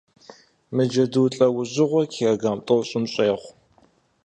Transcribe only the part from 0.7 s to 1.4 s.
Мы джэду